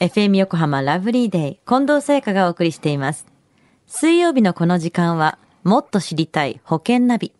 [0.00, 3.26] FM 横浜ラブリーデイ近藤聖香がお送りしています。
[3.88, 7.32] 水曜日のこの時間は、もっと知りたい保険ナビ。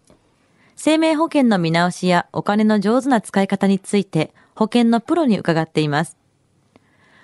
[0.75, 6.17] 生命保険の見直しやお金の上手な使い方について、保険のプロに伺っています。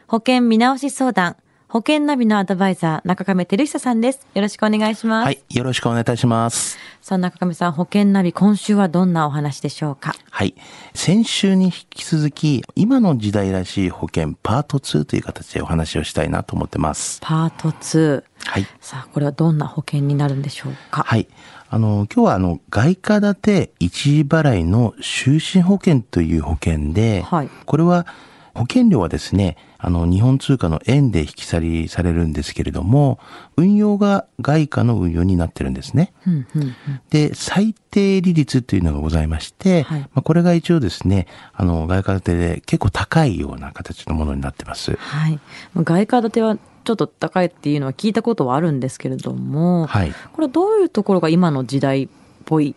[0.06, 1.34] 保険見直し相談、
[1.68, 4.24] 保険ナビのアドバイザー、中亀照久さんです。
[4.34, 5.24] よろしくお願いします。
[5.24, 5.42] はい。
[5.50, 6.78] よろしくお願いいたします。
[7.02, 10.14] さあ、中亀さん、保険ナビ、今週はどんなお話でしょうか？
[10.30, 10.54] はい。
[10.94, 17.18] 先週に引き続き、今の時代らしい保険パート2という形でお話をしたいなと思ってます。
[17.20, 18.22] パート2。
[18.44, 18.66] はい。
[18.80, 21.02] さあ、これはどんな保険になるんでしょうか？
[21.02, 21.26] はい。
[21.70, 28.06] あの、今日はあの、外貨建て一時払いの終身保険という保険で、はいこれは
[28.54, 33.18] 保険料はですね、あの、日本通貨の円で引き去りされるんですけれども、
[33.56, 36.14] 運用が外貨の運用になってるんですね。
[36.26, 36.74] うんうんうん
[37.10, 44.96] で、最低利率というのがございまして、はいまあ、これが一応ですね、あの、外貨建てで結構高いような形のものになってます。
[44.96, 45.38] はい。
[45.76, 50.12] 外貨建てはちょっと高いっていうのは聞いたことはあるんですけれども、はい。
[50.32, 52.08] これはどういうところが今の時代っ
[52.46, 52.74] ぽい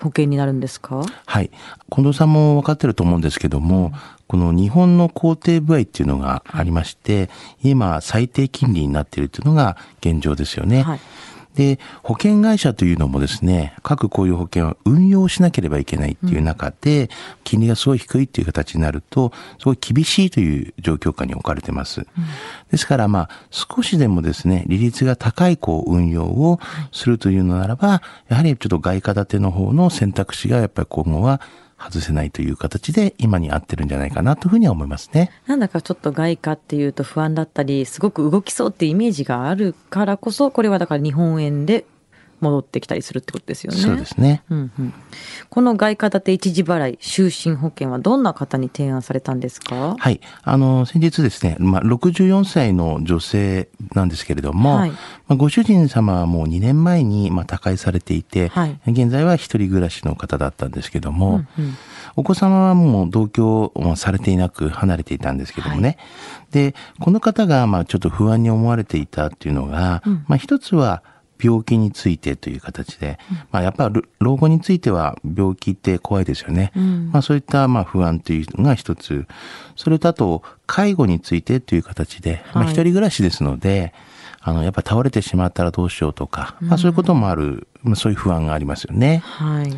[0.00, 1.02] 保険になるんですか？
[1.26, 1.50] はい。
[1.92, 3.92] 近藤さんも分かってると思うんですけども、
[4.26, 7.30] この日本の工程部合っていうのがありまして、
[7.62, 10.82] 今最低金利になっているというのが現状ですよね。
[10.82, 11.00] はい。
[11.60, 17.10] で、保険会社というのもですね、各こういう保険は運用しなければいけないっていう中で、
[17.44, 22.06] 金利がすごい低いっていう形になると、すごい厳しいという状況下に置かれてます。
[22.70, 26.60] ですから、まあ、少しでもですね、利率が高いこう運用を
[26.92, 31.42] するというのならば、やはりちょっと外貨建ての方の選択肢がやっぱり今後は
[31.80, 35.30] 外せないという形で今に合ってるんじゃないかなというふうには思いますね。
[35.46, 41.84] なんだかちょっと外貨っていうと不安だったり、すごく動きそうっていうイメージがあるからこそ、これはだから日本円で
[42.40, 43.78] 戻ってきたりするってことですよね。
[43.78, 44.42] そうですね。
[44.50, 44.94] うんうん、
[45.48, 49.96] この外貨建て一時払い終身保険はどんな方に提案されたんですか？
[49.98, 50.20] はい。
[50.42, 54.96] あの、先日ですね、まあ、64歳の女性なんですけれども、はいま
[55.30, 61.74] あ、ご主人様はもう2年前に、まあ、他界されていて、はい現在は一人暮らしの方だったんですけども、うんうん
[62.16, 65.96] お子様はもう同居もされていなく離れていたんですけどもね。
[66.50, 71.04] で、この方が、まあ、ちょっと不安に思われていたっていうのが、まあ、一つは、
[71.42, 73.18] 病気についてという形で、
[73.50, 76.72] まあ、やっぱり老後については病気って怖いですよね。
[76.76, 79.26] んまあ、そういったまあ不安というのが一つ。
[79.76, 83.94] それとあと、介護についてという形で、まあ、はい一人暮らしですので、
[84.40, 89.22] あの、やっぱ倒れてしまったらどうしようとか、まあ、そういうこともある、まあ、そういう不安がありますよね。
[89.24, 89.74] はい。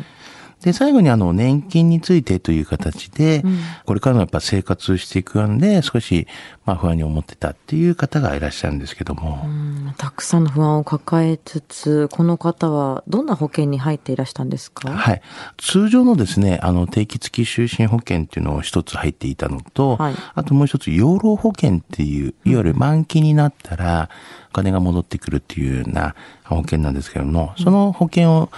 [0.63, 6.25] で、最後にあの、年金についてという形で、うんこれからもやっぱ生活していくので、少し、
[6.65, 14.91] まあ、不安に思ってたっていう方がいらっしゃるんですけども、うんたくさんの不安を抱えつつ、この方はどんな保険に入っていらしたんですか？
[14.91, 15.21] はい。
[15.57, 24.09] 通常のですね、あの、定期付き就寝保険っていうのを一つ入っていたのと、はいあともう一つ、養老保険っていう、いわゆる満期になったら、
[24.51, 28.49] お金が戻ってくるっていうような保険なんですけども、その保険を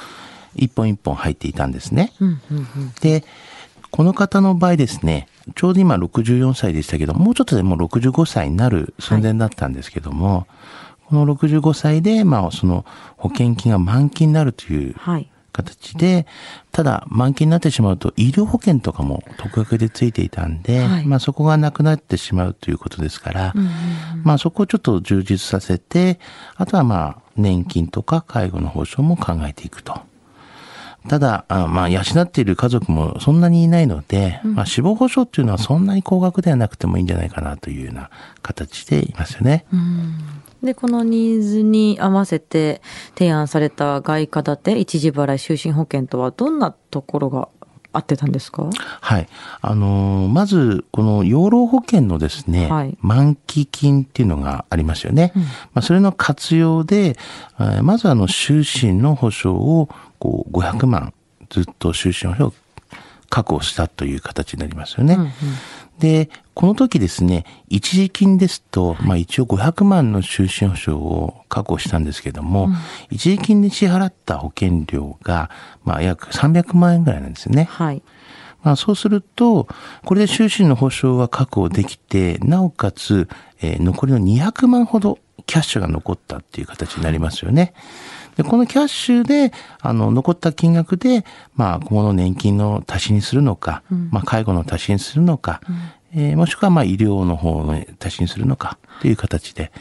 [0.56, 2.12] 一本一本入っていたんですね。
[2.20, 2.68] うんうんうん。
[3.02, 3.24] で、
[3.92, 10.48] この方の場合ですね、ちょうど今64歳でしたけど、もうちょっとでもう65歳になる寸前だったんですけども、
[11.08, 12.86] この65歳で、まあ、その
[13.18, 15.30] 保険金が満期になるというはい。
[15.56, 16.28] 形で、
[16.74, 23.70] ただ満期になってしまうと医療保険とかも特約でついていたんで、はいまあそこがなくなってしまうということですから、うんうん
[24.26, 26.20] まあそこをちょっと充実させて、
[26.56, 29.98] あとはまあ年金とか介護の保障も考えていくと。
[31.08, 38.10] ただ、あまあ、養っている家族もそんなにいないので、まあ、死亡保障っていうのはそんなに高額ではなくてもいいんじゃないかなというような
[38.42, 39.66] 形でいますよね。
[39.72, 40.35] うん
[40.66, 42.82] で、このニーズに合わせて
[43.18, 47.48] 提案された外貨建て一時払い終身保険とはどんなところが
[47.94, 48.70] 合ってたんですか？
[49.00, 49.28] はい。
[49.62, 55.32] あのーまず、この養老保険のですね、はい満期金っていうのがありますよね。
[55.74, 57.16] まあ、それの活用で、
[57.60, 59.88] えーまずあの、終身の保障を、
[60.20, 61.14] こう、500万、
[61.50, 62.54] ずっと終身保障を
[63.30, 65.14] 確保したという形になりますよね。
[65.16, 65.30] うんうん
[66.00, 72.70] で、この時ですね、一時金ですと、まあ一応500万の終身保障を確保したんですけども、
[73.10, 75.50] 一時金で支払った保険料が、
[75.84, 77.66] まあ約300万円ぐらいなんですよね。
[77.66, 78.02] はい。
[78.64, 79.68] まあそうすると、
[80.04, 83.28] これで終身の保障は確保できて、なおかつ、
[83.62, 87.74] えー残りの200万ほどキャッシュが残ったっていう形になりますよね。
[88.38, 95.62] で、このキャッシュで、あの、残った金額で、まあ、今後の年金の足しにするのか、まあ、介護の足しにするのか、
[96.14, 99.72] えーもしくは、まあ、医療の方の足しにするのか、という形で、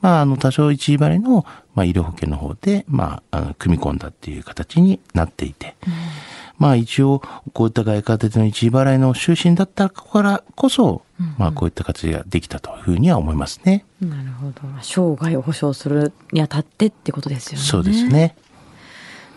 [0.00, 5.76] まあ、あの、多少一時払いの、まあ、医療保険の方で、まあ、あの、組み込んだっていう形になっていて、
[6.58, 7.22] まあ一応、
[7.54, 11.02] こういった外貨建ての一時払いの終身だったからこそ、
[11.38, 13.84] まあこういった形ができたというふうには思いますね。
[14.00, 14.60] なるほど。
[14.82, 17.64] 生涯を保障するにあたってってことですよね。
[17.64, 18.36] そうですね。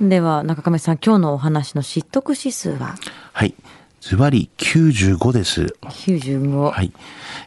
[0.02, 2.96] では、中亀さん、今日のお話の失得指数は？
[3.32, 3.54] はい。
[4.02, 5.76] ズバリ95です。
[5.84, 6.72] 95。
[6.72, 6.92] はい。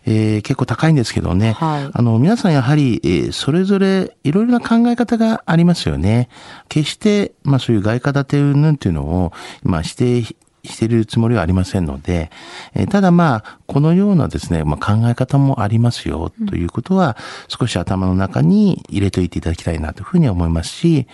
[0.06, 1.52] えー結構高いんですけどね。
[1.52, 6.30] はいあの、皆さんやはり、えーそれぞれいろいろな考え方がありますよね。
[6.70, 9.32] 決して、まあそういう外貨建て云々っていうのを、
[9.64, 10.22] まあ否定
[10.66, 12.30] しているつもりはありませんので、
[12.74, 17.16] えーただまあ、このようなですね、まあ考え方もありますよ、ということは、
[17.48, 21.06] 少し頭の中に入れといていただきたいなというふうには思いますし、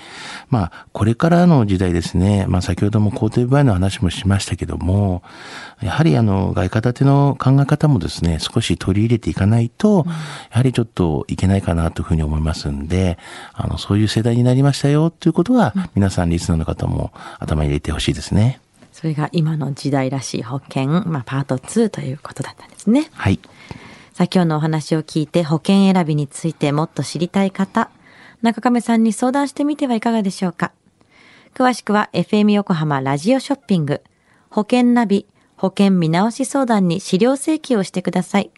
[0.50, 5.22] まあ、これからの時代ですね、まあ先ほども肯定売買の話もしましたけども、
[5.82, 10.04] やはりあの、外貨建ての考え方もですね、少し取り入れていかないと、
[10.50, 13.18] やはりちょっといけないかなというふうに思いますんで、
[13.54, 18.61] あの、そういう世代になりましたよということは、皆さんリスナーの方も頭に入れてほしいですね。
[19.02, 23.10] それが今の時代らしい保険、まあ、パート2ということだったんですね。
[23.14, 23.40] はい。
[24.12, 27.90] さあ今日のお話を聞いて保険選びについてもっと知りたい方、
[28.42, 30.70] 中亀さんに相談してみてはいかがでしょうか。
[31.52, 34.02] 詳しくは FM 横浜ラジオショッピング、
[34.50, 35.26] 保険ナビ、
[35.56, 38.52] 保険見直し相談に資料請求をしてください。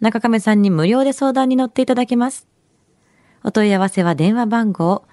[0.00, 2.48] 中亀さんに無料で相談に乗っていただけます。
[3.44, 5.04] お問い合わせは電話番号